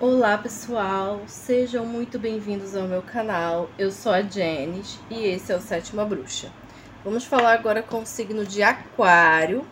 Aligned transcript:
Olá 0.00 0.38
pessoal, 0.38 1.20
sejam 1.26 1.84
muito 1.84 2.18
bem-vindos 2.18 2.74
ao 2.74 2.88
meu 2.88 3.02
canal. 3.02 3.68
Eu 3.78 3.92
sou 3.92 4.10
a 4.10 4.22
Janice 4.22 4.98
e 5.10 5.26
esse 5.26 5.52
é 5.52 5.56
o 5.56 5.60
Sétima 5.60 6.06
Bruxa. 6.06 6.50
Vamos 7.04 7.26
falar 7.26 7.52
agora 7.52 7.82
com 7.82 8.00
o 8.00 8.06
signo 8.06 8.46
de 8.46 8.62
Aquário 8.62 9.62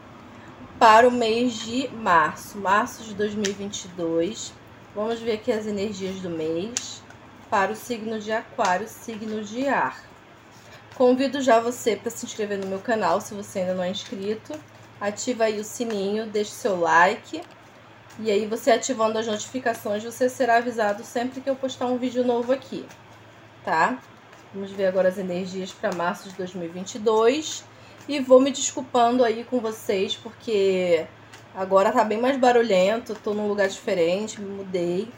para 0.79 1.09
o 1.09 1.11
mês 1.11 1.55
de 1.55 1.89
março, 1.89 2.59
março 2.59 3.05
de 3.05 3.15
2022. 3.15 4.53
Vamos 4.95 5.19
ver 5.19 5.33
aqui 5.33 5.51
as 5.51 5.67
energias 5.67 6.17
do 6.17 6.29
mês 6.29 7.03
para 7.49 7.73
o 7.73 7.75
signo 7.75 8.21
de 8.21 8.31
Aquário, 8.31 8.87
signo 8.87 9.43
de 9.43 9.67
ar. 9.67 10.05
Convido 10.95 11.41
já 11.41 11.59
você 11.59 11.97
para 11.97 12.11
se 12.11 12.27
inscrever 12.27 12.59
no 12.59 12.67
meu 12.67 12.81
canal 12.81 13.23
se 13.23 13.33
você 13.33 13.61
ainda 13.61 13.73
não 13.73 13.83
é 13.83 13.89
inscrito. 13.89 14.53
Ativa 15.01 15.45
aí 15.45 15.59
o 15.59 15.65
sininho, 15.65 16.27
deixe 16.27 16.51
seu 16.51 16.79
like 16.79 17.41
e 18.21 18.31
aí 18.31 18.47
você 18.47 18.73
ativando 18.73 19.19
as 19.19 19.27
notificações, 19.27 20.03
você 20.03 20.29
será 20.29 20.57
avisado 20.57 21.05
sempre 21.05 21.41
que 21.41 21.49
eu 21.49 21.55
postar 21.55 21.87
um 21.87 21.99
vídeo 21.99 22.25
novo 22.25 22.53
aqui, 22.53 22.85
tá? 23.65 23.99
Vamos 24.53 24.73
ver 24.73 24.87
agora 24.87 25.09
as 25.09 25.19
energias 25.19 25.73
para 25.73 25.95
março 25.95 26.29
de 26.29 26.35
2022. 26.37 27.65
E 28.09 28.19
vou 28.21 28.41
me 28.41 28.51
desculpando 28.51 29.23
aí 29.23 29.45
com 29.45 29.61
vocês, 29.61 30.17
porque 30.17 31.07
agora 31.55 31.93
tá 31.93 32.03
bem 32.03 32.19
mais 32.19 32.39
barulhento, 32.39 33.15
tô 33.15 33.35
num 33.35 33.47
lugar 33.47 33.69
diferente, 33.69 34.41
me 34.41 34.49
mudei. 34.49 35.09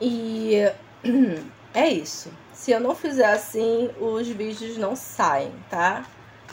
E 0.00 0.54
é 1.72 1.88
isso. 1.88 2.30
Se 2.52 2.72
eu 2.72 2.80
não 2.80 2.94
fizer 2.94 3.32
assim, 3.32 3.90
os 4.00 4.26
vídeos 4.26 4.76
não 4.76 4.96
saem, 4.96 5.52
tá? 5.70 6.04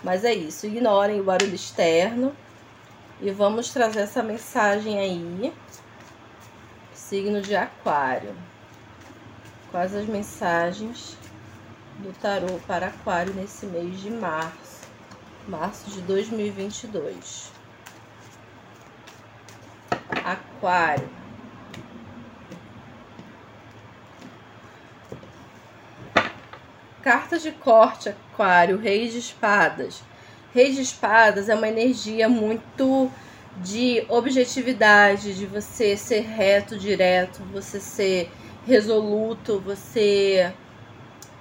Mas 0.03 0.23
é 0.23 0.33
isso, 0.33 0.67
ignorem 0.67 1.19
o 1.19 1.23
barulho 1.23 1.55
externo. 1.55 2.35
E 3.19 3.31
vamos 3.31 3.69
trazer 3.69 4.01
essa 4.01 4.21
mensagem 4.21 4.99
aí. 4.99 5.51
Signo 7.07 7.39
de 7.39 7.55
Aquário. 7.55 8.35
Quais 9.69 9.93
as 9.93 10.07
mensagens 10.07 11.15
do 11.99 12.11
tarô 12.19 12.59
para 12.65 12.87
Aquário 12.87 13.31
nesse 13.35 13.67
mês 13.67 13.99
de 13.99 14.09
março? 14.09 14.87
Março 15.47 15.91
de 15.91 16.01
2022. 16.01 17.51
Aquário. 20.23 21.07
Carta 27.03 27.37
de 27.37 27.51
corte, 27.51 28.09
Aquário, 28.09 28.79
Rei 28.79 29.07
de 29.09 29.19
Espadas 29.19 30.01
Rei 30.55 30.71
de 30.71 30.81
Espadas 30.81 31.49
é 31.49 31.53
uma 31.53 31.67
energia 31.67 32.29
muito 32.29 33.11
de 33.63 34.05
objetividade, 34.09 35.33
de 35.33 35.45
você 35.45 35.95
ser 35.95 36.21
reto, 36.21 36.77
direto, 36.77 37.41
você 37.51 37.79
ser 37.79 38.31
resoluto, 38.65 39.59
você 39.59 40.51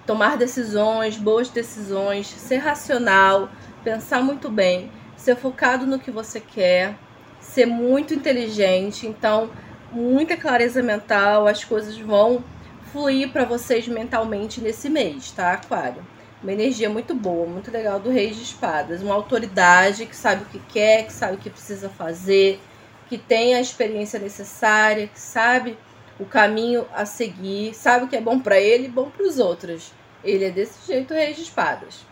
tomar 0.07 0.37
decisões, 0.37 1.17
boas 1.17 1.49
decisões, 1.49 2.27
ser 2.27 2.59
racional, 2.59 3.49
pensar 3.83 4.23
muito 4.23 4.51
bem, 4.51 4.91
ser 5.17 5.37
focado 5.37 5.87
no 5.87 5.99
que 5.99 6.11
você 6.11 6.41
quer, 6.41 6.95
ser 7.41 7.67
muito 7.67 8.15
inteligente. 8.15 9.07
Então, 9.07 9.51
muita 9.91 10.37
clareza 10.37 10.83
mental, 10.83 11.47
as 11.47 11.65
coisas 11.65 11.97
vão 11.99 12.45
fluir 12.93 13.31
para 13.31 13.45
vocês 13.45 13.89
mentalmente 13.89 14.61
nesse 14.61 14.89
mês, 14.89 15.31
tá, 15.31 15.53
Aquário? 15.53 16.14
Uma 16.45 16.53
energia 16.53 16.91
muito 16.91 17.15
boa, 17.15 17.47
muito 17.47 17.71
legal 17.71 17.99
do 17.99 18.11
Rei 18.11 18.31
de 18.31 18.43
Espadas. 18.43 19.01
Uma 19.01 19.15
autoridade 19.15 20.05
que 20.05 20.15
sabe 20.15 20.43
o 20.43 20.47
que 20.47 20.59
quer, 20.59 21.07
que 21.07 21.13
sabe 21.15 21.37
o 21.37 21.39
que 21.39 21.49
precisa 21.49 21.89
fazer, 21.89 22.61
que 23.09 23.17
tem 23.17 23.55
a 23.55 23.63
experiência 23.63 24.21
necessária, 24.21 25.07
que 25.07 25.19
sabe 25.19 25.79
o 26.21 26.27
caminho 26.27 26.87
a 26.93 27.07
seguir, 27.07 27.73
sabe 27.73 28.05
o 28.05 28.09
que 28.09 28.17
é 28.17 28.21
bom 28.21 28.39
para 28.39 28.61
ele 28.61 28.85
e 28.85 28.91
bom 28.91 29.09
para 29.09 29.25
os 29.27 29.39
outros. 29.39 29.91
Ele 30.23 30.45
é 30.45 30.51
desse 30.51 30.87
jeito, 30.87 31.15
o 31.15 31.17
Rei 31.17 31.33
de 31.33 31.41
Espadas. 31.41 32.05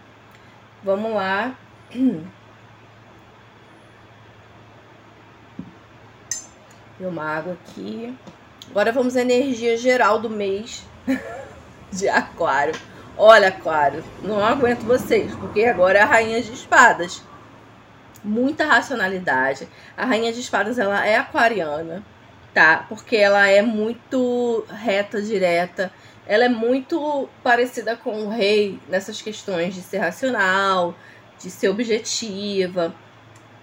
Vamos 0.83 1.13
lá. 1.13 1.55
Deu 6.99 7.11
uma 7.11 7.25
água 7.25 7.53
aqui. 7.53 8.17
Agora 8.71 8.93
vamos 8.93 9.15
à 9.15 9.21
energia 9.21 9.77
geral 9.77 10.19
do 10.19 10.31
mês 10.31 10.87
de 11.93 12.09
Aquário. 12.09 12.73
Olha, 13.17 13.49
Aquário, 13.49 14.03
não 14.23 14.43
aguento 14.43 14.81
vocês, 14.81 15.35
porque 15.35 15.65
agora 15.65 15.99
é 15.99 16.03
a 16.03 16.07
rainha 16.07 16.41
de 16.41 16.53
espadas. 16.53 17.23
Muita 18.25 18.65
racionalidade. 18.65 19.69
A 19.97 20.07
rainha 20.07 20.33
de 20.33 20.41
espadas, 20.41 20.79
ela 20.79 21.07
é 21.07 21.17
aquariana, 21.17 22.03
tá? 22.55 22.87
Porque 22.89 23.17
ela 23.17 23.47
é 23.47 23.61
muito 23.61 24.65
reta, 24.69 25.21
direta. 25.21 25.93
Ela 26.27 26.45
é 26.45 26.49
muito 26.49 27.29
parecida 27.43 27.97
com 27.97 28.25
o 28.25 28.29
rei 28.31 28.81
nessas 28.89 29.21
questões 29.21 29.75
de 29.75 29.83
ser 29.83 29.99
racional, 29.99 30.95
de 31.39 31.51
ser 31.51 31.69
objetiva. 31.69 32.95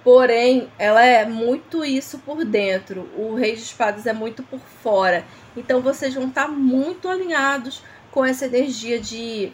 Porém, 0.03 0.69
ela 0.77 1.03
é 1.03 1.25
muito 1.25 1.83
isso 1.83 2.19
por 2.19 2.45
dentro. 2.45 3.09
O 3.17 3.33
rei 3.33 3.55
de 3.55 3.63
espadas 3.63 4.05
é 4.05 4.13
muito 4.13 4.43
por 4.43 4.59
fora. 4.59 5.25
Então, 5.57 5.81
vocês 5.81 6.13
vão 6.13 6.27
estar 6.27 6.47
muito 6.47 7.09
alinhados 7.09 7.81
com 8.11 8.25
essa 8.25 8.45
energia 8.45 8.99
de, 8.99 9.51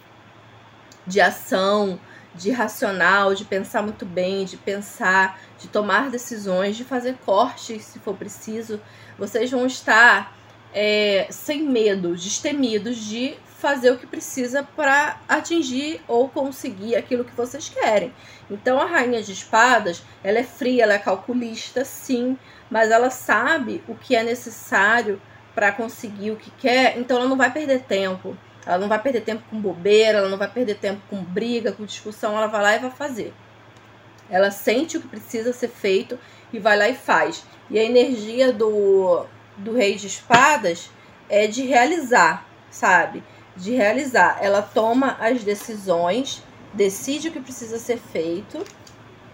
de 1.05 1.21
ação, 1.21 1.99
de 2.33 2.51
racional, 2.51 3.33
de 3.33 3.45
pensar 3.45 3.81
muito 3.81 4.05
bem, 4.05 4.45
de 4.45 4.57
pensar, 4.57 5.39
de 5.59 5.67
tomar 5.67 6.09
decisões, 6.09 6.75
de 6.75 6.83
fazer 6.83 7.15
cortes 7.25 7.83
se 7.83 7.99
for 7.99 8.15
preciso. 8.15 8.79
Vocês 9.17 9.49
vão 9.49 9.65
estar 9.65 10.35
é, 10.73 11.27
sem 11.29 11.63
medo, 11.63 12.13
destemidos 12.13 12.97
de 12.97 13.37
fazer 13.57 13.91
o 13.91 13.97
que 13.97 14.05
precisa 14.05 14.61
para 14.75 15.19
atingir 15.27 16.01
ou 16.07 16.27
conseguir 16.27 16.95
aquilo 16.95 17.23
que 17.23 17.35
vocês 17.35 17.69
querem. 17.69 18.13
Então 18.51 18.79
a 18.79 18.85
rainha 18.85 19.23
de 19.23 19.31
espadas, 19.31 20.03
ela 20.23 20.37
é 20.37 20.43
fria, 20.43 20.83
ela 20.83 20.93
é 20.93 20.99
calculista, 20.99 21.85
sim, 21.85 22.37
mas 22.69 22.91
ela 22.91 23.09
sabe 23.09 23.81
o 23.87 23.95
que 23.95 24.15
é 24.15 24.23
necessário 24.23 25.19
para 25.55 25.71
conseguir 25.71 26.31
o 26.31 26.35
que 26.35 26.51
quer, 26.51 26.97
então 26.97 27.17
ela 27.17 27.29
não 27.29 27.37
vai 27.37 27.51
perder 27.51 27.83
tempo. 27.83 28.37
Ela 28.65 28.77
não 28.77 28.89
vai 28.89 28.99
perder 28.99 29.21
tempo 29.21 29.43
com 29.49 29.59
bobeira, 29.59 30.17
ela 30.17 30.29
não 30.29 30.37
vai 30.37 30.49
perder 30.49 30.75
tempo 30.75 31.01
com 31.09 31.23
briga, 31.23 31.71
com 31.71 31.85
discussão, 31.85 32.35
ela 32.35 32.47
vai 32.47 32.61
lá 32.61 32.75
e 32.75 32.79
vai 32.79 32.91
fazer. 32.91 33.33
Ela 34.29 34.51
sente 34.51 34.97
o 34.97 35.01
que 35.01 35.07
precisa 35.07 35.53
ser 35.53 35.69
feito 35.69 36.19
e 36.51 36.59
vai 36.59 36.77
lá 36.77 36.89
e 36.89 36.95
faz. 36.95 37.45
E 37.69 37.79
a 37.79 37.83
energia 37.83 38.51
do, 38.51 39.25
do 39.57 39.73
rei 39.73 39.95
de 39.95 40.07
espadas 40.07 40.89
é 41.29 41.47
de 41.47 41.63
realizar, 41.63 42.45
sabe? 42.71 43.23
De 43.55 43.71
realizar. 43.71 44.39
Ela 44.41 44.63
toma 44.63 45.15
as 45.19 45.43
decisões, 45.43 46.43
decide 46.73 47.29
o 47.29 47.31
que 47.31 47.39
precisa 47.39 47.77
ser 47.77 47.97
feito, 47.97 48.63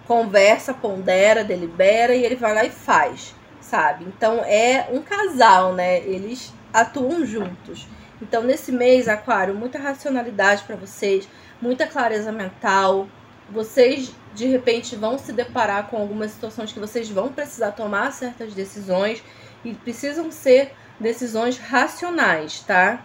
conversa, 0.05 0.73
pondera, 0.73 1.43
delibera 1.43 2.13
e 2.13 2.25
ele 2.25 2.35
vai 2.35 2.53
lá 2.53 2.65
e 2.65 2.69
faz, 2.69 3.33
sabe? 3.71 4.03
Então 4.05 4.43
é 4.43 4.89
um 4.91 5.01
casal, 5.01 5.73
né? 5.73 5.99
Eles 5.99 6.53
atuam 6.73 7.25
juntos. 7.25 7.87
Então, 8.21 8.43
nesse 8.43 8.71
mês, 8.71 9.07
Aquário, 9.07 9.55
muita 9.55 9.79
racionalidade 9.79 10.63
para 10.63 10.75
vocês, 10.75 11.27
muita 11.61 11.87
clareza 11.87 12.33
mental. 12.33 13.07
Vocês, 13.49 14.13
de 14.35 14.45
repente, 14.45 14.95
vão 14.95 15.17
se 15.17 15.31
deparar 15.31 15.87
com 15.87 15.97
algumas 15.97 16.31
situações 16.31 16.73
que 16.73 16.79
vocês 16.79 17.09
vão 17.09 17.31
precisar 17.31 17.71
tomar 17.71 18.11
certas 18.11 18.53
decisões 18.53 19.23
e 19.63 19.73
precisam 19.73 20.31
ser 20.31 20.73
decisões 20.99 21.57
racionais, 21.57 22.59
tá? 22.59 23.03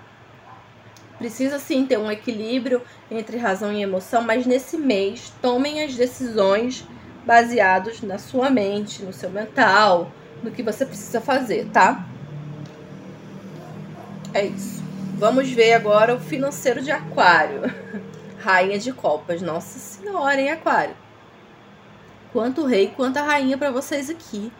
Precisa 1.16 1.58
sim 1.58 1.86
ter 1.86 1.96
um 1.96 2.10
equilíbrio 2.10 2.82
entre 3.10 3.38
razão 3.38 3.72
e 3.72 3.82
emoção, 3.82 4.20
mas 4.20 4.44
nesse 4.44 4.76
mês 4.76 5.32
tomem 5.40 5.82
as 5.82 5.94
decisões 5.94 6.86
baseados 7.24 8.02
na 8.02 8.18
sua 8.18 8.50
mente, 8.50 9.02
no 9.02 9.12
seu 9.12 9.30
mental, 9.30 10.12
no 10.46 10.52
que 10.52 10.62
você 10.62 10.86
precisa 10.86 11.20
fazer, 11.20 11.68
tá? 11.72 12.06
É 14.32 14.46
isso. 14.46 14.82
Vamos 15.14 15.50
ver 15.50 15.72
agora 15.74 16.14
o 16.14 16.20
financeiro 16.20 16.80
de 16.80 16.90
Aquário. 16.92 17.62
Rainha 18.38 18.78
de 18.78 18.92
Copas. 18.92 19.42
Nossa 19.42 19.78
Senhora, 19.78 20.40
em 20.40 20.50
Aquário. 20.50 20.94
Quanto 22.32 22.64
rei, 22.64 22.92
quanto 22.94 23.16
a 23.16 23.22
rainha 23.22 23.58
para 23.58 23.70
vocês 23.70 24.08
aqui. 24.08 24.52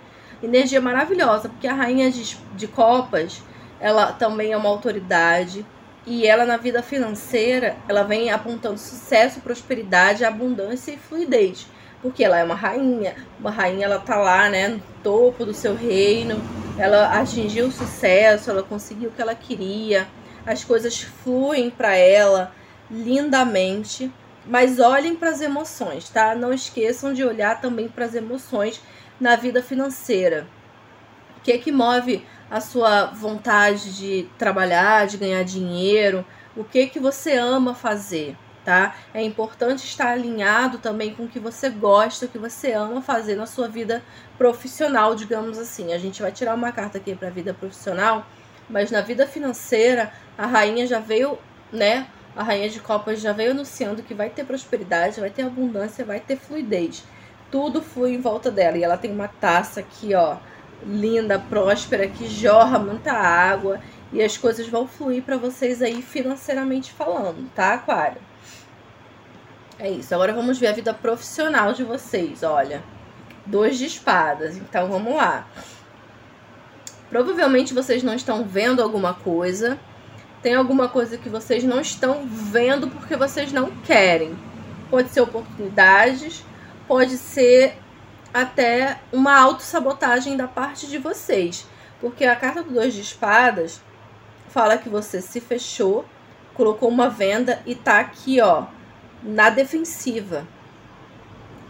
Energia 0.43 0.81
maravilhosa, 0.81 1.49
porque 1.49 1.69
a 1.69 1.75
rainha 1.75 2.11
de, 2.11 2.37
de 2.57 2.67
Copas, 2.67 3.43
ela 3.79 4.13
também 4.13 4.53
é 4.53 4.57
uma 4.57 4.69
autoridade. 4.69 5.65
E 6.05 6.27
ela, 6.27 6.45
na 6.45 6.57
vida 6.57 6.83
financeira, 6.83 7.77
ela 7.89 8.03
vem 8.03 8.31
apontando 8.31 8.79
sucesso, 8.79 9.41
prosperidade, 9.41 10.25
abundância 10.25 10.93
e 10.93 10.97
fluidez. 10.97 11.67
Porque 12.09 12.25
ela 12.25 12.39
é 12.39 12.45
uma 12.45 12.55
rainha. 12.55 13.15
Uma 13.39 13.51
rainha, 13.51 13.85
ela 13.85 13.99
tá 13.99 14.17
lá, 14.17 14.49
né, 14.49 14.69
no 14.69 14.81
topo 15.03 15.45
do 15.45 15.55
seu 15.55 15.75
reino. 15.75 16.41
Ela 16.79 17.19
atingiu 17.19 17.67
o 17.67 17.73
sucesso, 17.73 18.51
ela 18.51 18.63
conseguiu 18.63 19.11
o 19.11 19.13
que 19.13 19.23
ela 19.23 19.35
queria 19.35 20.07
as 20.47 20.63
coisas 20.63 21.03
fluem 21.03 21.69
para 21.69 21.97
ela 21.97 22.53
lindamente, 22.89 24.11
mas 24.47 24.79
olhem 24.79 25.17
para 25.17 25.31
as 25.31 25.41
emoções, 25.41 26.09
tá? 26.09 26.37
Não 26.37 26.53
esqueçam 26.53 27.13
de 27.13 27.25
olhar 27.25 27.61
também 27.61 27.89
para 27.89 28.05
as 28.05 28.15
emoções 28.15 28.81
na 29.21 29.35
vida 29.35 29.61
financeira. 29.61 30.47
O 31.37 31.41
que 31.41 31.51
é 31.51 31.59
que 31.59 31.73
move 31.73 32.25
a 32.49 32.61
sua 32.61 33.07
vontade 33.07 33.97
de 33.97 34.29
trabalhar, 34.39 35.09
de 35.09 35.17
ganhar 35.17 35.43
dinheiro, 35.43 36.25
o 36.57 36.63
que 36.63 36.87
que 36.87 37.01
você 37.01 37.37
ama 37.37 37.75
fazer, 37.75 38.37
tá? 38.67 38.97
É 39.15 39.23
importante 39.23 39.85
estar 39.85 40.09
alinhado 40.09 40.79
também 40.79 41.15
com 41.15 41.23
o 41.23 41.29
que 41.29 41.39
você 41.39 41.71
gosta, 41.71 42.27
o 42.27 42.29
que 42.29 42.37
você 42.37 42.73
ama 42.73 43.01
fazer 43.01 43.37
na 43.37 43.47
sua 43.47 43.69
vida 43.69 44.03
profissional, 44.37 45.15
digamos 45.15 45.57
assim. 45.57 45.93
A 45.93 45.99
gente 45.99 46.21
vai 46.21 46.33
tirar 46.33 46.53
uma 46.53 46.73
carta 46.73 46.99
aqui 46.99 47.15
para 47.15 47.29
a 47.29 47.31
vida 47.31 47.55
profissional, 47.55 48.27
mas 48.69 48.91
na 48.91 49.01
vida 49.03 49.25
financeira, 49.25 50.13
a 50.37 50.47
rainha 50.47 50.85
já 50.85 50.99
veio, 50.99 51.39
né? 51.73 52.09
A 52.35 52.43
rainha 52.43 52.69
de 52.69 52.81
copas 52.81 53.21
já 53.21 53.33
veio 53.33 53.53
anunciando 53.53 54.03
que 54.03 54.13
vai 54.13 54.31
ter 54.31 54.45
prosperidade, 54.45 55.21
vai 55.21 55.31
ter 55.31 55.43
abundância, 55.43 56.05
vai 56.05 56.19
ter 56.19 56.37
fluidez. 56.37 57.05
Tudo 57.53 57.81
flui 57.81 58.15
em 58.15 58.21
volta 58.21 58.51
dela. 58.51 58.77
E 58.77 58.83
ela 58.83 58.99
tem 58.99 59.13
uma 59.13 59.29
taça 59.29 59.79
aqui, 59.79 60.13
ó, 60.13 60.39
linda, 60.85 61.39
próspera, 61.39 62.09
que 62.09 62.29
jorra 62.29 62.81
muita 62.81 63.13
água 63.13 63.81
e 64.13 64.21
as 64.21 64.37
coisas 64.37 64.67
vão 64.67 64.89
fluir 64.89 65.23
para 65.23 65.37
vocês 65.37 65.81
aí 65.81 66.03
financeiramente 66.03 66.93
falando, 66.93 67.49
tá, 67.55 67.75
Aquário? 67.75 68.21
É 69.79 69.91
isso. 69.91 70.15
Agora 70.15 70.33
vamos 70.33 70.59
ver 70.59 70.69
a 70.69 70.73
vida 70.73 70.95
profissional 70.95 71.73
de 71.73 71.85
vocês, 71.85 72.43
olha. 72.43 72.83
Dois 73.45 73.79
de 73.79 73.87
espadas. 73.87 74.57
Então 74.57 74.89
vamos 74.89 75.15
lá. 75.15 75.47
Provavelmente 77.11 77.75
vocês 77.75 78.03
não 78.03 78.15
estão 78.15 78.45
vendo 78.45 78.83
alguma 78.83 79.15
coisa. 79.15 79.79
Tem 80.43 80.55
alguma 80.55 80.89
coisa 80.89 81.19
que 81.19 81.29
vocês 81.29 81.63
não 81.63 81.81
estão 81.81 82.27
vendo 82.27 82.89
porque 82.89 83.17
vocês 83.17 83.53
não 83.53 83.71
querem. 83.85 84.37
Pode 84.91 85.11
ser 85.11 85.21
oportunidades, 85.21 86.45
pode 86.87 87.17
ser 87.17 87.77
até 88.33 89.01
uma 89.13 89.37
autossabotagem 89.39 90.37
da 90.37 90.49
parte 90.49 90.87
de 90.87 90.99
vocês. 90.99 91.67
Porque 92.01 92.25
a 92.25 92.37
carta 92.37 92.63
do 92.63 92.73
dois 92.73 92.95
de 92.95 93.01
espadas 93.01 93.81
fala 94.49 94.79
que 94.79 94.89
você 94.89 95.21
se 95.21 95.41
fechou, 95.41 96.05
colocou 96.55 96.89
uma 96.89 97.11
venda 97.11 97.61
e 97.67 97.75
tá 97.75 97.99
aqui, 97.99 98.41
ó, 98.41 98.67
na 99.27 99.51
defensiva. 99.51 100.47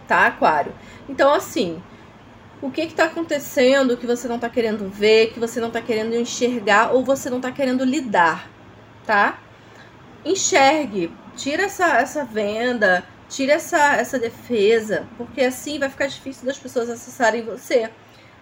Tá, 0.07 0.27
Aquário? 0.27 0.73
Então, 1.09 1.33
assim, 1.35 1.83
o 2.61 2.71
que 2.71 2.83
está 2.83 3.05
acontecendo 3.05 3.97
que 3.97 4.07
você 4.07 4.29
não 4.29 4.37
está 4.37 4.49
querendo 4.49 4.89
ver, 4.89 5.33
que 5.33 5.41
você 5.41 5.61
não 5.61 5.69
está 5.69 5.81
querendo 5.81 6.15
enxergar 6.15 6.93
ou 6.93 7.05
você 7.05 7.29
não 7.29 7.39
está 7.39 7.51
querendo 7.51 7.85
lidar, 7.85 8.49
tá? 9.05 9.39
Enxergue, 10.25 11.11
tira 11.37 11.65
essa, 11.65 11.99
essa 11.99 12.25
venda, 12.25 13.05
tira 13.29 13.55
essa, 13.55 13.97
essa 13.97 14.19
defesa, 14.19 15.07
porque 15.17 15.41
assim 15.41 15.79
vai 15.79 15.89
ficar 15.89 16.07
difícil 16.07 16.47
das 16.47 16.59
pessoas 16.59 16.89
acessarem 16.89 17.43
você. 17.43 17.91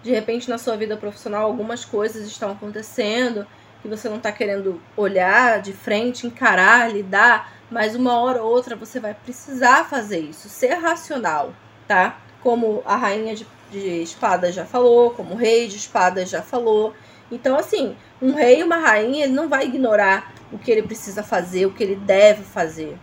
De 0.03 0.11
repente, 0.11 0.51
na 0.51 0.59
sua 0.59 0.77
vida 0.77 0.97
profissional, 0.97 1.45
algumas 1.45 1.85
coisas 1.85 2.27
estão 2.27 2.53
acontecendo 2.53 3.47
que 3.81 3.89
você 3.89 4.09
não 4.09 4.17
está 4.17 4.31
querendo 4.31 4.81
olhar 4.97 5.61
de 5.61 5.73
frente, 5.73 6.27
encarar, 6.27 6.91
lidar, 6.91 7.53
mas 7.71 7.95
uma 7.95 8.19
hora 8.19 8.43
ou 8.43 8.51
outra 8.51 8.77
você 8.77 9.01
vai 9.01 9.15
precisar 9.15 9.85
fazer 9.85 10.19
isso, 10.19 10.49
ser 10.49 10.75
racional, 10.75 11.53
tá? 11.89 12.19
Como 12.43 12.83
a 12.85 12.97
rainha 12.97 13.35
de 13.35 13.47
de 13.75 14.03
espadas 14.03 14.55
já 14.55 14.65
falou, 14.65 15.11
como 15.11 15.35
o 15.35 15.37
rei 15.37 15.67
de 15.69 15.77
espadas 15.77 16.31
já 16.31 16.43
falou. 16.43 16.95
Então, 17.31 17.57
assim, 17.57 17.97
um 18.23 18.33
rei 18.33 18.61
e 18.61 18.63
uma 18.63 18.77
rainha, 18.77 19.25
ele 19.25 19.33
não 19.33 19.49
vai 19.49 19.65
ignorar 19.65 20.33
o 20.53 20.59
que 20.59 20.71
ele 20.71 20.83
precisa 20.83 21.23
fazer, 21.23 21.67
o 21.67 21.73
que 21.73 21.83
ele 21.83 21.97
deve 21.97 22.45
fazer. 22.45 22.97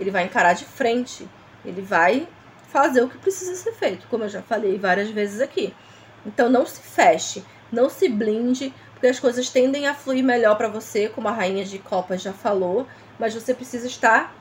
Ele 0.00 0.10
vai 0.10 0.24
encarar 0.24 0.54
de 0.54 0.64
frente. 0.64 1.28
Ele 1.64 1.82
vai 1.82 2.26
fazer 2.68 3.02
o 3.02 3.08
que 3.08 3.18
precisa 3.18 3.54
ser 3.54 3.72
feito, 3.72 4.06
como 4.08 4.24
eu 4.24 4.28
já 4.28 4.42
falei 4.42 4.78
várias 4.78 5.08
vezes 5.10 5.40
aqui. 5.40 5.72
Então, 6.24 6.50
não 6.50 6.66
se 6.66 6.80
feche, 6.80 7.44
não 7.70 7.88
se 7.88 8.08
blinde, 8.08 8.74
porque 8.92 9.06
as 9.06 9.20
coisas 9.20 9.48
tendem 9.48 9.86
a 9.86 9.94
fluir 9.94 10.24
melhor 10.24 10.56
para 10.56 10.68
você, 10.68 11.08
como 11.08 11.28
a 11.28 11.32
rainha 11.32 11.64
de 11.64 11.78
copas 11.78 12.22
já 12.22 12.32
falou, 12.32 12.86
mas 13.18 13.34
você 13.34 13.54
precisa 13.54 13.86
estar 13.86 14.34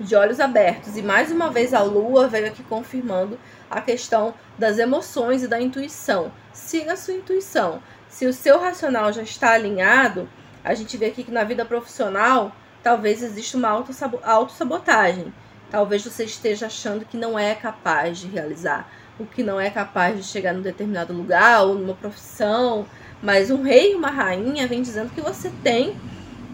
de 0.00 0.16
olhos 0.16 0.40
abertos. 0.40 0.96
E 0.96 1.02
mais 1.02 1.30
uma 1.30 1.50
vez 1.50 1.74
a 1.74 1.82
lua 1.82 2.26
veio 2.26 2.46
aqui 2.46 2.62
confirmando 2.62 3.38
a 3.70 3.80
questão 3.80 4.34
das 4.58 4.78
emoções 4.78 5.42
e 5.42 5.48
da 5.48 5.60
intuição. 5.60 6.32
Siga 6.52 6.94
a 6.94 6.96
sua 6.96 7.14
intuição. 7.14 7.82
Se 8.08 8.26
o 8.26 8.32
seu 8.32 8.58
racional 8.58 9.12
já 9.12 9.22
está 9.22 9.52
alinhado, 9.52 10.28
a 10.64 10.74
gente 10.74 10.96
vê 10.96 11.06
aqui 11.06 11.22
que 11.22 11.30
na 11.30 11.44
vida 11.44 11.64
profissional 11.64 12.52
talvez 12.82 13.22
exista 13.22 13.58
uma 13.58 13.84
autossabotagem. 14.24 15.32
Talvez 15.70 16.02
você 16.02 16.24
esteja 16.24 16.66
achando 16.66 17.04
que 17.04 17.16
não 17.16 17.38
é 17.38 17.54
capaz 17.54 18.18
de 18.18 18.26
realizar, 18.26 18.90
o 19.18 19.26
que 19.26 19.42
não 19.42 19.60
é 19.60 19.70
capaz 19.70 20.16
de 20.16 20.24
chegar 20.24 20.52
num 20.52 20.62
determinado 20.62 21.12
lugar 21.12 21.62
ou 21.62 21.74
numa 21.74 21.94
profissão. 21.94 22.86
Mas 23.22 23.50
um 23.50 23.62
rei 23.62 23.92
e 23.92 23.94
uma 23.94 24.10
rainha 24.10 24.66
vem 24.66 24.82
dizendo 24.82 25.10
que 25.10 25.20
você 25.20 25.52
tem 25.62 25.94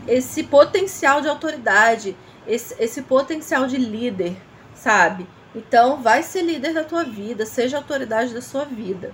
esse 0.06 0.44
potencial 0.44 1.20
de 1.20 1.28
autoridade, 1.28 2.16
esse, 2.46 2.74
esse 2.82 3.02
potencial 3.02 3.66
de 3.66 3.76
líder, 3.76 4.36
sabe? 4.74 5.28
Então, 5.54 6.02
vai 6.02 6.22
ser 6.22 6.42
líder 6.42 6.74
da 6.74 6.84
tua 6.84 7.04
vida, 7.04 7.46
seja 7.46 7.78
autoridade 7.78 8.34
da 8.34 8.42
sua 8.42 8.64
vida. 8.64 9.12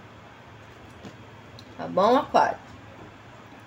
Tá 1.76 1.86
bom, 1.86 2.16
Aquário? 2.16 2.58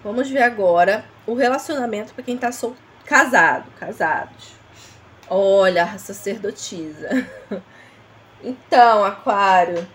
Vamos 0.03 0.29
ver 0.29 0.43
agora 0.43 1.05
o 1.25 1.33
relacionamento 1.33 2.13
para 2.13 2.23
quem 2.23 2.37
tá 2.37 2.51
sol... 2.51 2.75
casado, 3.05 3.71
casados. 3.79 4.53
Olha, 5.29 5.97
sacerdotisa. 5.97 7.09
Então, 8.43 9.03
Aquário, 9.03 9.87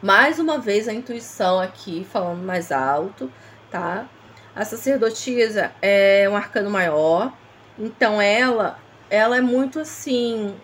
mais 0.00 0.38
uma 0.38 0.58
vez 0.58 0.88
a 0.88 0.92
intuição 0.94 1.60
aqui 1.60 2.06
falando 2.10 2.42
mais 2.42 2.72
alto, 2.72 3.30
tá? 3.70 4.06
A 4.56 4.64
sacerdotisa 4.64 5.72
é 5.82 6.28
um 6.30 6.36
arcano 6.36 6.70
maior, 6.70 7.32
então 7.76 8.22
ela, 8.22 8.78
ela 9.10 9.36
é 9.36 9.40
muito 9.40 9.80
assim 9.80 10.54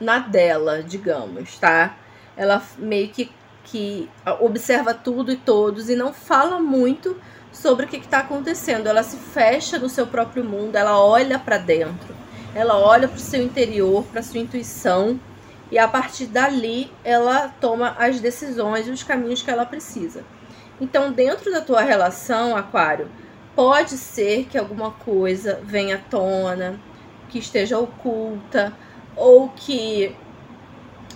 na 0.00 0.18
dela, 0.18 0.82
digamos, 0.82 1.56
tá? 1.58 1.96
Ela 2.36 2.60
meio 2.76 3.08
que, 3.10 3.30
que 3.62 4.10
observa 4.40 4.92
tudo 4.94 5.30
e 5.30 5.36
todos 5.36 5.88
e 5.88 5.94
não 5.94 6.12
fala 6.12 6.58
muito 6.58 7.16
sobre 7.52 7.86
o 7.86 7.88
que 7.88 7.98
está 7.98 8.18
acontecendo. 8.18 8.88
Ela 8.88 9.04
se 9.04 9.16
fecha 9.16 9.78
no 9.78 9.88
seu 9.88 10.08
próprio 10.08 10.44
mundo, 10.44 10.74
ela 10.74 10.98
olha 10.98 11.38
para 11.38 11.56
dentro, 11.56 12.12
ela 12.52 12.76
olha 12.78 13.06
para 13.06 13.16
o 13.16 13.20
seu 13.20 13.40
interior, 13.40 14.04
para 14.06 14.24
sua 14.24 14.40
intuição 14.40 15.20
e 15.70 15.78
a 15.78 15.86
partir 15.86 16.26
dali 16.26 16.90
ela 17.04 17.48
toma 17.60 17.94
as 17.98 18.18
decisões 18.20 18.88
e 18.88 18.90
os 18.90 19.04
caminhos 19.04 19.40
que 19.40 19.50
ela 19.50 19.64
precisa. 19.64 20.24
Então, 20.80 21.12
dentro 21.12 21.50
da 21.50 21.60
tua 21.60 21.82
relação, 21.82 22.56
Aquário, 22.56 23.10
pode 23.54 23.96
ser 23.98 24.44
que 24.44 24.56
alguma 24.56 24.92
coisa 24.92 25.60
venha 25.64 25.96
à 25.96 25.98
tona, 25.98 26.78
que 27.28 27.38
esteja 27.38 27.78
oculta, 27.78 28.72
ou 29.16 29.48
que 29.48 30.14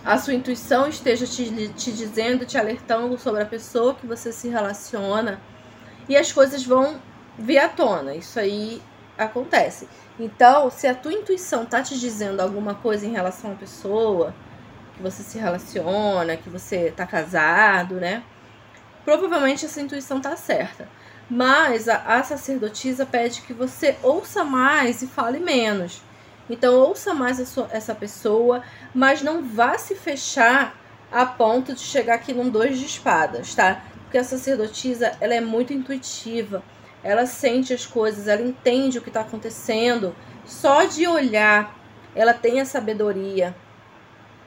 a 0.04 0.18
sua 0.18 0.34
intuição 0.34 0.88
esteja 0.88 1.26
te, 1.26 1.68
te 1.68 1.92
dizendo, 1.92 2.44
te 2.44 2.58
alertando 2.58 3.16
sobre 3.16 3.42
a 3.42 3.46
pessoa 3.46 3.94
que 3.94 4.06
você 4.06 4.32
se 4.32 4.48
relaciona, 4.48 5.40
e 6.08 6.16
as 6.16 6.32
coisas 6.32 6.64
vão 6.64 7.00
vir 7.38 7.58
à 7.58 7.68
tona. 7.68 8.14
Isso 8.14 8.40
aí 8.40 8.82
acontece. 9.16 9.88
Então, 10.18 10.68
se 10.70 10.86
a 10.86 10.94
tua 10.94 11.12
intuição 11.12 11.64
tá 11.64 11.80
te 11.82 11.98
dizendo 11.98 12.40
alguma 12.40 12.74
coisa 12.74 13.06
em 13.06 13.12
relação 13.12 13.52
à 13.52 13.54
pessoa 13.54 14.34
que 14.96 15.02
você 15.02 15.22
se 15.22 15.38
relaciona, 15.38 16.36
que 16.36 16.50
você 16.50 16.90
tá 16.90 17.06
casado, 17.06 17.94
né? 17.94 18.22
Provavelmente 19.04 19.66
essa 19.66 19.80
intuição 19.80 20.20
tá 20.20 20.36
certa. 20.36 20.88
Mas 21.28 21.88
a, 21.88 21.96
a 22.18 22.22
sacerdotisa 22.22 23.06
pede 23.06 23.42
que 23.42 23.52
você 23.52 23.96
ouça 24.02 24.44
mais 24.44 25.02
e 25.02 25.06
fale 25.06 25.38
menos. 25.38 26.02
Então, 26.50 26.74
ouça 26.74 27.14
mais 27.14 27.38
sua, 27.48 27.68
essa 27.70 27.94
pessoa, 27.94 28.62
mas 28.94 29.22
não 29.22 29.42
vá 29.42 29.78
se 29.78 29.94
fechar 29.94 30.76
a 31.10 31.24
ponto 31.24 31.74
de 31.74 31.80
chegar 31.80 32.16
aqui 32.16 32.32
num 32.32 32.48
dois 32.50 32.78
de 32.78 32.84
espadas, 32.84 33.54
tá? 33.54 33.82
Porque 34.02 34.18
a 34.18 34.24
sacerdotisa, 34.24 35.16
ela 35.20 35.34
é 35.34 35.40
muito 35.40 35.72
intuitiva, 35.72 36.62
ela 37.02 37.26
sente 37.26 37.72
as 37.72 37.86
coisas, 37.86 38.28
ela 38.28 38.42
entende 38.42 38.98
o 38.98 39.02
que 39.02 39.08
está 39.08 39.20
acontecendo. 39.20 40.14
Só 40.44 40.84
de 40.84 41.06
olhar, 41.06 41.78
ela 42.14 42.34
tem 42.34 42.60
a 42.60 42.64
sabedoria, 42.64 43.54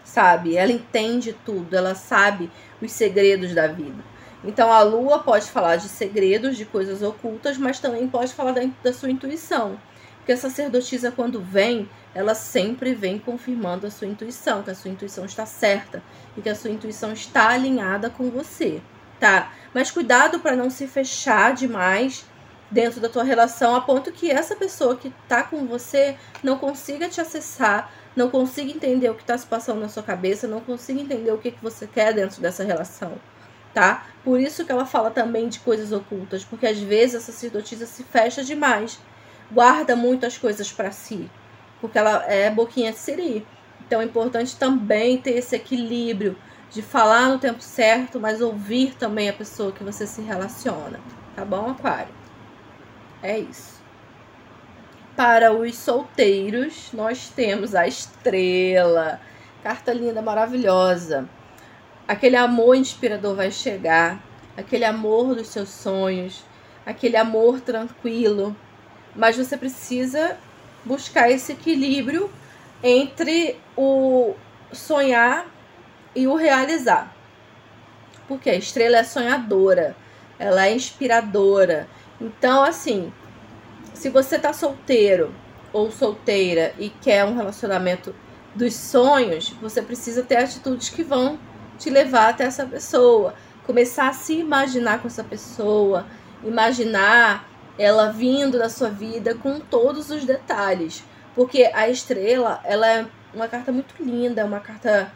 sabe? 0.03 0.55
Ela 0.55 0.71
entende 0.71 1.33
tudo, 1.45 1.75
ela 1.75 1.95
sabe 1.95 2.51
os 2.81 2.91
segredos 2.91 3.53
da 3.53 3.67
vida. 3.67 4.03
Então 4.45 4.71
a 4.71 4.83
lua 4.83 5.19
pode 5.19 5.49
falar 5.49 5.77
de 5.77 5.89
segredos, 5.89 6.55
de 6.55 6.65
coisas 6.65 7.01
ocultas, 7.01 7.57
mas 7.57 7.79
também 7.79 8.07
pode 8.07 8.31
falar 8.31 8.51
da, 8.51 8.61
da 8.83 8.93
sua 8.93 9.09
intuição. 9.09 9.79
Porque 10.17 10.31
a 10.31 10.37
sacerdotisa, 10.37 11.11
quando 11.11 11.41
vem, 11.41 11.89
ela 12.13 12.35
sempre 12.35 12.93
vem 12.93 13.17
confirmando 13.17 13.87
a 13.87 13.91
sua 13.91 14.07
intuição, 14.07 14.61
que 14.61 14.69
a 14.69 14.75
sua 14.75 14.91
intuição 14.91 15.25
está 15.25 15.45
certa 15.45 16.01
e 16.37 16.41
que 16.41 16.49
a 16.49 16.55
sua 16.55 16.69
intuição 16.69 17.11
está 17.11 17.49
alinhada 17.49 18.09
com 18.09 18.29
você, 18.29 18.81
tá? 19.19 19.51
Mas 19.73 19.91
cuidado 19.91 20.39
para 20.39 20.55
não 20.55 20.69
se 20.69 20.87
fechar 20.87 21.53
demais 21.53 22.25
dentro 22.69 22.99
da 22.99 23.09
tua 23.09 23.23
relação 23.23 23.75
a 23.75 23.81
ponto 23.81 24.11
que 24.11 24.31
essa 24.31 24.55
pessoa 24.55 24.95
que 24.95 25.13
está 25.23 25.43
com 25.43 25.65
você 25.65 26.17
não 26.43 26.57
consiga 26.57 27.09
te 27.09 27.19
acessar, 27.19 27.91
não 28.15 28.29
consiga 28.29 28.71
entender 28.71 29.09
o 29.09 29.15
que 29.15 29.21
está 29.21 29.37
se 29.37 29.45
passando 29.45 29.79
na 29.79 29.89
sua 29.89 30.03
cabeça, 30.03 30.47
não 30.47 30.61
consiga 30.61 31.01
entender 31.01 31.31
o 31.31 31.37
que, 31.37 31.51
que 31.51 31.61
você 31.63 31.87
quer 31.87 32.13
dentro 32.13 32.41
dessa 32.41 32.63
relação 32.63 33.13
tá? 33.75 34.08
Por 34.24 34.39
isso 34.39 34.65
que 34.65 34.72
ela 34.72 34.86
fala 34.86 35.12
também 35.12 35.50
de 35.50 35.60
coisas 35.60 35.91
ocultas, 35.91 36.46
porque 36.46 36.65
às 36.65 36.79
vezes 36.79 37.15
a 37.15 37.20
sacerdotisa 37.20 37.86
se 37.86 38.03
fecha 38.05 38.41
demais, 38.41 38.98
guarda 39.51 39.98
muitas 39.98 40.38
coisas 40.38 40.72
para 40.72 40.91
si, 40.91 41.29
porque 41.82 41.98
ela 41.98 42.24
é 42.25 42.50
boquinha 42.50 42.94
de 42.94 42.98
siri. 42.98 43.46
Então 43.86 44.00
é 44.00 44.05
importante 44.05 44.55
também 44.55 45.17
ter 45.17 45.32
esse 45.32 45.55
equilíbrio 45.55 46.38
de 46.72 46.82
falar 46.82 47.27
no 47.27 47.38
tempo 47.38 47.62
certo, 47.62 48.17
mas 48.17 48.41
ouvir 48.41 48.96
também 48.96 49.29
a 49.29 49.34
pessoa 49.34 49.74
que 49.74 49.84
você 49.84 50.08
se 50.08 50.22
relaciona. 50.22 51.00
Tá 51.36 51.44
bom, 51.44 51.70
Aquário? 51.70 52.13
É 53.22 53.38
isso. 53.38 53.75
Para 55.17 55.51
os 55.53 55.75
solteiros, 55.75 56.91
nós 56.94 57.29
temos 57.29 57.75
a 57.75 57.86
estrela. 57.86 59.20
Carta 59.62 59.94
linda, 59.94 60.22
maravilhosa. 60.22 61.29
Aquele 62.07 62.35
amor 62.35 62.75
inspirador 62.75 63.35
vai 63.35 63.50
chegar, 63.50 64.24
aquele 64.55 64.85
amor 64.85 65.33
dos 65.33 65.47
seus 65.47 65.69
sonhos, 65.69 66.43
aquele 66.85 67.17
amor 67.17 67.59
tranquilo. 67.59 68.55
Mas 69.15 69.35
você 69.35 69.57
precisa 69.57 70.38
buscar 70.83 71.31
esse 71.31 71.53
equilíbrio 71.53 72.29
entre 72.83 73.59
o 73.75 74.35
sonhar 74.71 75.47
e 76.15 76.27
o 76.27 76.35
realizar. 76.35 77.12
Porque 78.27 78.51
a 78.51 78.55
estrela 78.55 78.97
é 78.97 79.03
sonhadora, 79.03 79.95
ela 80.38 80.67
é 80.67 80.75
inspiradora. 80.75 81.88
Então, 82.21 82.63
assim, 82.63 83.12
se 83.95 84.09
você 84.09 84.38
tá 84.38 84.53
solteiro 84.53 85.33
ou 85.74 85.91
solteira 85.91 86.74
e 86.77 86.89
quer 86.89 87.25
um 87.25 87.35
relacionamento 87.35 88.13
dos 88.53 88.75
sonhos, 88.75 89.50
você 89.62 89.81
precisa 89.81 90.21
ter 90.21 90.38
atitudes 90.38 90.89
que 90.89 91.03
vão 91.03 91.39
te 91.77 91.89
levar 91.89 92.29
até 92.29 92.44
essa 92.46 92.65
pessoa, 92.65 93.34
começar 93.65 94.10
a 94.10 94.13
se 94.13 94.39
imaginar 94.39 95.01
com 95.01 95.08
essa 95.08 95.24
pessoa, 95.24 96.05
imaginar 96.44 97.48
ela 97.77 98.12
vindo 98.12 98.58
da 98.58 98.70
sua 98.70 98.89
vida 98.89 99.36
com 99.36 99.60
todos 99.60 100.10
os 100.10 100.24
detalhes, 100.24 101.03
porque 101.34 101.70
a 101.74 101.89
estrela 101.89 102.62
ela 102.63 102.88
é 102.88 103.05
uma 103.34 103.48
carta 103.48 103.72
muito 103.72 103.96
linda, 104.00 104.41
é 104.41 104.46
uma 104.46 104.60
carta 104.60 105.12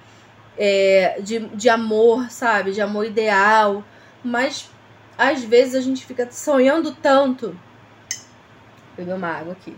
é, 0.57 1.19
de, 1.21 1.39
de 1.39 1.69
amor, 1.69 2.29
sabe, 2.29 2.71
de 2.71 2.81
amor 2.81 3.05
ideal, 3.05 3.83
mas 4.23 4.69
às 5.17 5.43
vezes 5.43 5.75
a 5.75 5.81
gente 5.81 6.05
fica 6.05 6.29
sonhando 6.31 6.93
tanto. 6.93 7.57
Pegar 8.95 9.15
uma 9.15 9.27
água 9.27 9.53
aqui. 9.53 9.75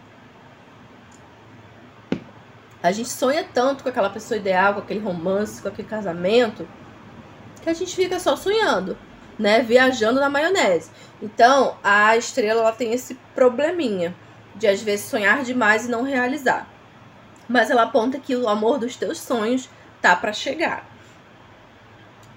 A 2.83 2.91
gente 2.91 3.09
sonha 3.09 3.45
tanto 3.53 3.83
com 3.83 3.89
aquela 3.89 4.09
pessoa 4.09 4.37
ideal, 4.37 4.73
com 4.73 4.79
aquele 4.79 4.99
romance, 4.99 5.61
com 5.61 5.67
aquele 5.67 5.87
casamento, 5.87 6.67
que 7.61 7.69
a 7.69 7.73
gente 7.73 7.95
fica 7.95 8.19
só 8.19 8.35
sonhando, 8.35 8.97
né? 9.37 9.61
Viajando 9.61 10.19
na 10.19 10.29
maionese. 10.29 10.89
Então, 11.21 11.77
a 11.83 12.17
estrela 12.17 12.61
ela 12.61 12.71
tem 12.71 12.91
esse 12.91 13.15
probleminha 13.35 14.15
de 14.55 14.67
às 14.67 14.81
vezes 14.81 15.05
sonhar 15.05 15.43
demais 15.43 15.85
e 15.85 15.91
não 15.91 16.03
realizar. 16.03 16.67
Mas 17.47 17.69
ela 17.69 17.83
aponta 17.83 18.19
que 18.19 18.35
o 18.35 18.49
amor 18.49 18.79
dos 18.79 18.95
teus 18.95 19.19
sonhos 19.19 19.69
tá 20.01 20.15
para 20.15 20.33
chegar. 20.33 20.89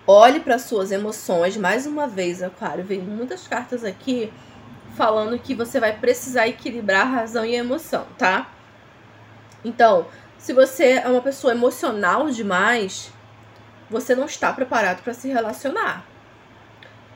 Olhe 0.06 0.40
para 0.40 0.58
suas 0.58 0.92
emoções 0.92 1.56
mais 1.56 1.86
uma 1.86 2.06
vez, 2.06 2.42
Aquário. 2.42 2.84
Vem 2.84 3.00
muitas 3.00 3.48
cartas 3.48 3.82
aqui 3.84 4.30
falando 4.94 5.38
que 5.38 5.54
você 5.54 5.80
vai 5.80 5.96
precisar 5.96 6.46
equilibrar 6.46 7.10
razão 7.10 7.44
e 7.44 7.54
emoção, 7.54 8.06
tá? 8.18 8.50
Então, 9.64 10.06
se 10.44 10.52
você 10.52 11.00
é 11.02 11.08
uma 11.08 11.22
pessoa 11.22 11.54
emocional 11.54 12.28
demais, 12.28 13.10
você 13.88 14.14
não 14.14 14.26
está 14.26 14.52
preparado 14.52 15.02
para 15.02 15.14
se 15.14 15.26
relacionar. 15.26 16.04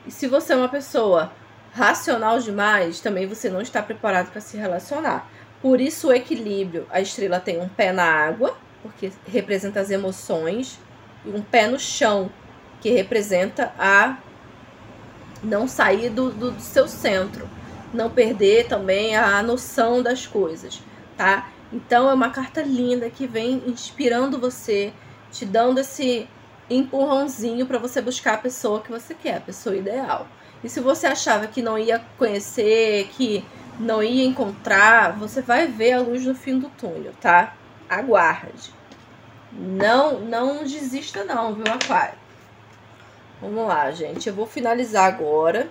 E 0.07 0.09
se 0.09 0.25
você 0.25 0.53
é 0.53 0.55
uma 0.55 0.67
pessoa 0.67 1.31
racional 1.71 2.39
demais, 2.39 2.99
também 2.99 3.27
você 3.27 3.47
não 3.47 3.61
está 3.61 3.83
preparado 3.83 4.31
para 4.31 4.41
se 4.41 4.57
relacionar. 4.57 5.29
Por 5.61 5.79
isso 5.79 6.07
o 6.07 6.11
equilíbrio, 6.11 6.87
a 6.89 7.01
estrela 7.01 7.39
tem 7.39 7.61
um 7.61 7.69
pé 7.69 7.91
na 7.91 8.03
água, 8.03 8.57
porque 8.81 9.11
representa 9.27 9.79
as 9.79 9.91
emoções, 9.91 10.79
e 11.23 11.29
um 11.29 11.43
pé 11.43 11.67
no 11.67 11.77
chão, 11.77 12.31
que 12.81 12.89
representa 12.89 13.71
a 13.77 14.17
não 15.43 15.67
sair 15.67 16.09
do, 16.09 16.31
do, 16.31 16.49
do 16.49 16.61
seu 16.61 16.87
centro, 16.87 17.47
não 17.93 18.09
perder 18.09 18.65
também 18.65 19.15
a 19.15 19.43
noção 19.43 20.01
das 20.01 20.25
coisas, 20.25 20.81
tá? 21.15 21.47
Então 21.71 22.09
é 22.09 22.13
uma 22.13 22.29
carta 22.29 22.61
linda 22.61 23.09
que 23.09 23.27
vem 23.27 23.63
inspirando 23.67 24.39
você, 24.39 24.91
te 25.31 25.45
dando 25.45 25.79
esse 25.79 26.27
empurrãozinho 26.69 27.65
para 27.65 27.77
você 27.77 28.01
buscar 28.01 28.35
a 28.35 28.37
pessoa 28.37 28.81
que 28.81 28.91
você 28.91 29.13
quer, 29.13 29.37
a 29.37 29.41
pessoa 29.41 29.75
ideal. 29.75 30.27
E 30.63 30.69
se 30.69 30.79
você 30.79 31.07
achava 31.07 31.47
que 31.47 31.61
não 31.61 31.77
ia 31.77 32.03
conhecer, 32.17 33.07
que 33.09 33.45
não 33.79 34.03
ia 34.03 34.25
encontrar, 34.25 35.13
você 35.17 35.41
vai 35.41 35.67
ver 35.67 35.93
a 35.93 36.01
luz 36.01 36.25
no 36.25 36.35
fim 36.35 36.59
do 36.59 36.69
túnel, 36.69 37.13
tá? 37.21 37.55
Aguarde. 37.89 38.73
Não, 39.51 40.19
não 40.19 40.63
desista 40.63 41.23
não, 41.23 41.55
viu, 41.55 41.65
Aquário? 41.71 42.17
Vamos 43.41 43.67
lá, 43.67 43.89
gente. 43.91 44.27
Eu 44.27 44.35
vou 44.35 44.45
finalizar 44.45 45.05
agora 45.05 45.69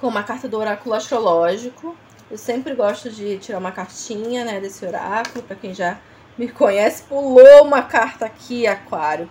com 0.00 0.06
uma 0.06 0.22
carta 0.22 0.48
do 0.48 0.56
oráculo 0.56 0.94
astrológico. 0.94 1.96
Eu 2.30 2.38
sempre 2.38 2.74
gosto 2.74 3.10
de 3.10 3.38
tirar 3.38 3.58
uma 3.58 3.72
cartinha, 3.72 4.44
né, 4.44 4.60
desse 4.60 4.84
oráculo, 4.84 5.44
para 5.44 5.56
quem 5.56 5.74
já 5.74 5.98
me 6.38 6.48
conhece. 6.48 7.02
Pulou 7.02 7.64
uma 7.64 7.82
carta 7.82 8.24
aqui, 8.26 8.66
Aquário. 8.66 9.28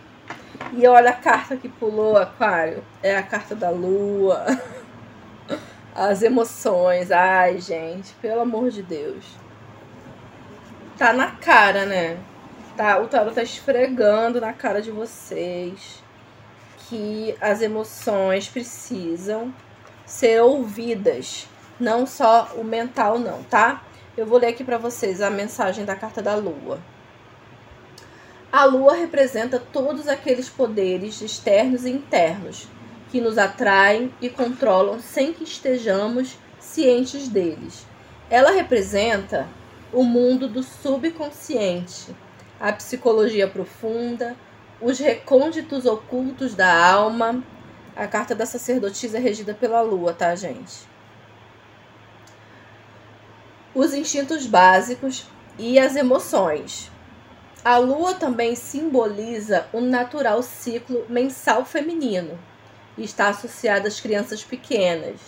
E 0.72 0.88
olha 0.88 1.10
a 1.10 1.14
carta 1.14 1.58
que 1.58 1.68
pulou, 1.68 2.18
Aquário. 2.18 2.84
É 3.02 3.18
a 3.18 3.24
carta 3.24 3.56
da 3.56 3.70
lua. 3.70 4.46
As 5.96 6.22
emoções. 6.22 7.12
Ai, 7.12 7.60
gente, 7.60 8.14
pelo 8.22 8.42
amor 8.42 8.70
de 8.70 8.84
Deus. 8.84 9.26
Tá 10.98 11.12
na 11.12 11.32
cara, 11.32 11.86
né? 11.86 12.18
Tá, 12.78 13.00
o 13.00 13.08
tarot 13.08 13.36
tá 13.36 13.44
esfregando 13.44 14.40
na 14.40 14.54
cara 14.54 14.82
de 14.82 14.90
vocês 14.90 16.04
que 16.90 17.36
as 17.40 17.62
emoções 17.62 18.48
precisam 18.48 19.54
ser 20.06 20.42
ouvidas 20.42 21.48
não 21.80 22.06
só 22.06 22.52
o 22.56 22.64
mental 22.64 23.20
não, 23.20 23.44
tá? 23.44 23.84
Eu 24.16 24.26
vou 24.26 24.40
ler 24.40 24.48
aqui 24.48 24.64
para 24.64 24.78
vocês 24.78 25.22
a 25.22 25.30
mensagem 25.30 25.86
da 25.86 25.96
carta 25.96 26.22
da 26.22 26.36
lua. 26.36 26.80
A 28.52 28.66
lua 28.66 28.94
representa 28.94 29.60
todos 29.60 30.08
aqueles 30.08 30.48
poderes 30.48 31.20
externos 31.22 31.86
e 31.86 31.90
internos 31.90 32.68
que 33.10 33.20
nos 33.20 33.40
atraem 33.40 34.14
e 34.22 34.30
controlam 34.30 35.00
sem 35.00 35.34
que 35.34 35.44
estejamos 35.44 36.38
cientes 36.60 37.28
deles. 37.28 37.86
Ela 38.30 38.52
representa 38.52 39.48
o 39.92 40.04
mundo 40.04 40.48
do 40.48 40.62
subconsciente, 40.62 42.16
a 42.60 42.72
psicologia 42.72 43.48
profunda, 43.48 44.36
os 44.80 45.00
recônditos 45.00 45.86
ocultos 45.86 46.54
da 46.54 46.72
alma. 46.72 47.44
A 47.96 48.08
carta 48.08 48.36
da 48.36 48.46
sacerdotisa 48.46 49.18
é 49.18 49.20
regida 49.20 49.54
pela 49.54 49.82
lua, 49.82 50.14
tá, 50.14 50.36
gente? 50.36 50.93
Os 53.76 53.94
instintos 53.94 54.46
básicos 54.46 55.26
e 55.58 55.80
as 55.80 55.96
emoções. 55.96 56.92
A 57.64 57.78
lua 57.78 58.14
também 58.14 58.56
simboliza 58.56 59.68
o 59.72 59.80
natural 59.80 60.44
ciclo 60.44 61.06
mensal 61.10 61.64
feminino 61.64 62.38
e 62.98 63.04
está 63.04 63.30
associada 63.30 63.88
às 63.88 64.00
crianças 64.00 64.44
pequenas, 64.44 65.20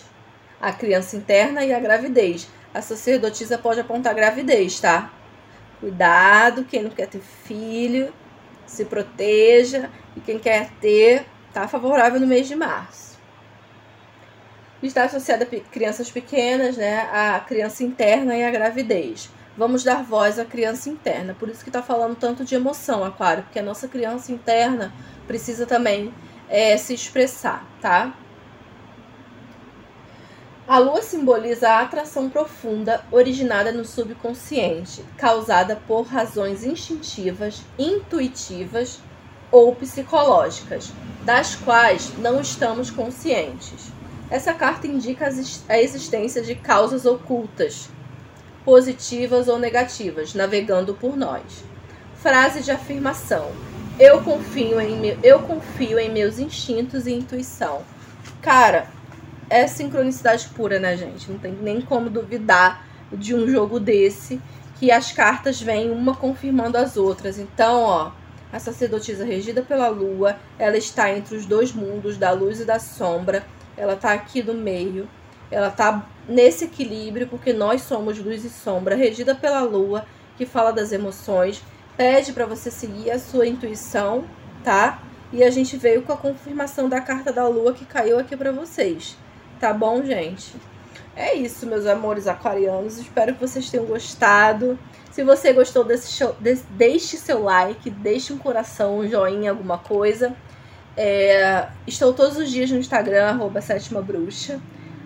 a 0.60 0.72
criança 0.72 1.16
interna 1.16 1.64
e 1.64 1.72
a 1.72 1.80
gravidez. 1.80 2.48
A 2.74 2.82
sacerdotisa 2.82 3.56
pode 3.56 3.80
apontar 3.80 4.14
gravidez, 4.14 4.78
tá? 4.78 5.10
Cuidado, 5.80 6.64
quem 6.64 6.82
não 6.82 6.90
quer 6.90 7.06
ter 7.08 7.20
filho, 7.20 8.12
se 8.66 8.84
proteja 8.84 9.90
e 10.14 10.20
quem 10.20 10.38
quer 10.38 10.70
ter, 10.80 11.26
tá 11.52 11.66
favorável 11.66 12.20
no 12.20 12.26
mês 12.26 12.46
de 12.46 12.54
março 12.54 13.05
está 14.82 15.04
associada 15.04 15.44
a 15.44 15.60
crianças 15.70 16.10
pequenas, 16.10 16.76
né, 16.76 17.08
a 17.12 17.40
criança 17.40 17.82
interna 17.82 18.36
e 18.36 18.44
a 18.44 18.50
gravidez. 18.50 19.30
Vamos 19.56 19.82
dar 19.82 20.02
voz 20.02 20.38
à 20.38 20.44
criança 20.44 20.90
interna. 20.90 21.34
Por 21.38 21.48
isso 21.48 21.62
que 21.62 21.70
está 21.70 21.82
falando 21.82 22.14
tanto 22.14 22.44
de 22.44 22.54
emoção, 22.54 23.02
Aquário, 23.02 23.42
porque 23.44 23.58
a 23.58 23.62
nossa 23.62 23.88
criança 23.88 24.30
interna 24.30 24.92
precisa 25.26 25.64
também 25.64 26.12
é, 26.48 26.76
se 26.76 26.92
expressar, 26.92 27.64
tá? 27.80 28.14
A 30.68 30.78
lua 30.78 31.00
simboliza 31.00 31.70
a 31.70 31.80
atração 31.80 32.28
profunda 32.28 33.04
originada 33.12 33.70
no 33.70 33.84
subconsciente, 33.84 35.02
causada 35.16 35.76
por 35.86 36.02
razões 36.02 36.64
instintivas, 36.64 37.62
intuitivas 37.78 38.98
ou 39.50 39.74
psicológicas, 39.76 40.92
das 41.24 41.54
quais 41.54 42.18
não 42.18 42.40
estamos 42.40 42.90
conscientes. 42.90 43.92
Essa 44.30 44.52
carta 44.52 44.86
indica 44.86 45.28
a 45.68 45.78
existência 45.78 46.42
de 46.42 46.54
causas 46.56 47.06
ocultas, 47.06 47.88
positivas 48.64 49.46
ou 49.46 49.58
negativas, 49.58 50.34
navegando 50.34 50.94
por 50.94 51.16
nós. 51.16 51.64
Frase 52.16 52.62
de 52.62 52.72
afirmação: 52.72 53.52
Eu 53.98 54.22
confio 54.22 54.80
em 54.80 55.16
eu 55.22 55.40
confio 55.40 55.98
em 55.98 56.10
meus 56.10 56.40
instintos 56.40 57.06
e 57.06 57.12
intuição. 57.12 57.82
Cara, 58.42 58.88
é 59.48 59.66
sincronicidade 59.68 60.48
pura, 60.48 60.80
né, 60.80 60.96
gente? 60.96 61.30
Não 61.30 61.38
tem 61.38 61.52
nem 61.52 61.80
como 61.80 62.10
duvidar 62.10 62.84
de 63.12 63.32
um 63.32 63.48
jogo 63.48 63.78
desse 63.78 64.40
que 64.78 64.90
as 64.90 65.12
cartas 65.12 65.60
vêm 65.60 65.90
uma 65.90 66.16
confirmando 66.16 66.76
as 66.76 66.96
outras. 66.96 67.38
Então, 67.38 67.82
ó, 67.82 68.10
a 68.52 68.58
sacerdotisa 68.58 69.24
regida 69.24 69.62
pela 69.62 69.88
lua, 69.88 70.36
ela 70.58 70.76
está 70.76 71.10
entre 71.10 71.36
os 71.36 71.46
dois 71.46 71.72
mundos, 71.72 72.16
da 72.16 72.32
luz 72.32 72.60
e 72.60 72.64
da 72.64 72.78
sombra. 72.78 73.44
Ela 73.76 73.94
está 73.94 74.12
aqui 74.12 74.42
no 74.42 74.54
meio. 74.54 75.08
Ela 75.50 75.68
está 75.68 76.06
nesse 76.28 76.64
equilíbrio 76.64 77.28
porque 77.28 77.52
nós 77.52 77.82
somos 77.82 78.18
luz 78.18 78.44
e 78.44 78.50
sombra, 78.50 78.96
regida 78.96 79.34
pela 79.34 79.60
lua, 79.60 80.04
que 80.36 80.44
fala 80.44 80.72
das 80.72 80.92
emoções, 80.92 81.62
pede 81.96 82.32
para 82.32 82.46
você 82.46 82.70
seguir 82.70 83.10
a 83.10 83.18
sua 83.18 83.46
intuição, 83.46 84.24
tá? 84.64 85.00
E 85.32 85.42
a 85.42 85.50
gente 85.50 85.76
veio 85.76 86.02
com 86.02 86.12
a 86.12 86.16
confirmação 86.16 86.88
da 86.88 87.00
carta 87.00 87.32
da 87.32 87.46
lua 87.48 87.72
que 87.72 87.84
caiu 87.84 88.18
aqui 88.18 88.36
para 88.36 88.52
vocês. 88.52 89.16
Tá 89.58 89.72
bom, 89.72 90.02
gente? 90.02 90.54
É 91.14 91.34
isso, 91.34 91.66
meus 91.66 91.86
amores 91.86 92.26
aquarianos. 92.26 92.98
Espero 92.98 93.34
que 93.34 93.40
vocês 93.40 93.70
tenham 93.70 93.86
gostado. 93.86 94.78
Se 95.10 95.24
você 95.24 95.52
gostou 95.52 95.82
desse 95.82 96.12
show, 96.12 96.36
deixe 96.70 97.16
seu 97.16 97.42
like, 97.42 97.88
deixe 97.88 98.32
um 98.32 98.38
coração, 98.38 98.98
um 98.98 99.08
joinha, 99.08 99.50
alguma 99.50 99.78
coisa. 99.78 100.36
É, 100.96 101.66
estou 101.86 102.14
todos 102.14 102.38
os 102.38 102.50
dias 102.50 102.70
no 102.70 102.78
Instagram, 102.78 103.26
arroba 103.26 103.60
sétima 103.60 104.00
bruxa. 104.00 104.58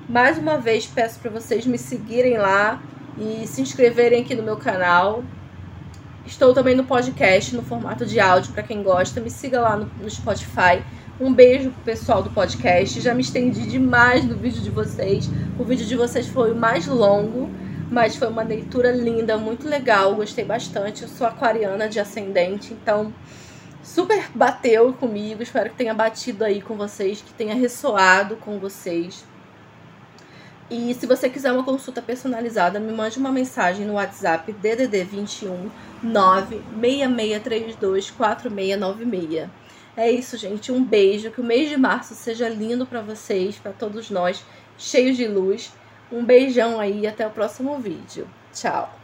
Mais 0.08 0.38
uma 0.38 0.56
vez 0.56 0.86
peço 0.86 1.18
para 1.18 1.30
vocês 1.32 1.66
me 1.66 1.78
seguirem 1.78 2.38
lá 2.38 2.80
e 3.18 3.44
se 3.46 3.60
inscreverem 3.60 4.22
aqui 4.22 4.34
no 4.36 4.42
meu 4.42 4.56
canal. 4.56 5.24
Estou 6.24 6.54
também 6.54 6.76
no 6.76 6.84
podcast, 6.84 7.56
no 7.56 7.62
formato 7.62 8.06
de 8.06 8.20
áudio, 8.20 8.52
para 8.52 8.62
quem 8.62 8.84
gosta. 8.84 9.20
Me 9.20 9.30
siga 9.30 9.60
lá 9.60 9.76
no, 9.76 9.90
no 10.00 10.08
Spotify. 10.08 10.80
Um 11.20 11.34
beijo 11.34 11.70
pro 11.70 11.82
pessoal 11.82 12.22
do 12.22 12.30
podcast. 12.30 13.00
Já 13.00 13.12
me 13.12 13.22
estendi 13.22 13.66
demais 13.66 14.24
no 14.24 14.36
vídeo 14.36 14.62
de 14.62 14.70
vocês. 14.70 15.28
O 15.58 15.64
vídeo 15.64 15.86
de 15.86 15.96
vocês 15.96 16.28
foi 16.28 16.52
o 16.52 16.56
mais 16.56 16.86
longo, 16.86 17.50
mas 17.90 18.14
foi 18.14 18.28
uma 18.28 18.42
leitura 18.42 18.92
linda, 18.92 19.36
muito 19.36 19.68
legal. 19.68 20.14
Gostei 20.14 20.44
bastante. 20.44 21.02
Eu 21.02 21.08
sou 21.08 21.26
aquariana 21.26 21.88
de 21.88 21.98
ascendente, 21.98 22.72
então 22.72 23.12
super 23.90 24.30
bateu 24.34 24.92
comigo. 24.92 25.42
Espero 25.42 25.70
que 25.70 25.76
tenha 25.76 25.92
batido 25.92 26.44
aí 26.44 26.62
com 26.62 26.76
vocês, 26.76 27.20
que 27.20 27.34
tenha 27.34 27.54
ressoado 27.54 28.36
com 28.36 28.58
vocês. 28.58 29.24
E 30.70 30.94
se 30.94 31.04
você 31.04 31.28
quiser 31.28 31.50
uma 31.50 31.64
consulta 31.64 32.00
personalizada, 32.00 32.78
me 32.78 32.92
mande 32.92 33.18
uma 33.18 33.32
mensagem 33.32 33.84
no 33.84 33.94
WhatsApp 33.94 34.52
DDD 34.52 35.02
21 35.02 35.68
96632 36.02 38.12
4696. 38.12 39.50
É 39.96 40.08
isso, 40.08 40.36
gente. 40.36 40.70
Um 40.70 40.84
beijo. 40.84 41.32
Que 41.32 41.40
o 41.40 41.44
mês 41.44 41.68
de 41.68 41.76
março 41.76 42.14
seja 42.14 42.48
lindo 42.48 42.86
para 42.86 43.02
vocês, 43.02 43.56
para 43.56 43.72
todos 43.72 44.08
nós, 44.08 44.44
cheios 44.78 45.16
de 45.16 45.26
luz. 45.26 45.72
Um 46.12 46.24
beijão 46.24 46.78
aí 46.78 47.00
e 47.00 47.08
até 47.08 47.26
o 47.26 47.30
próximo 47.30 47.76
vídeo. 47.78 48.28
Tchau. 48.52 48.99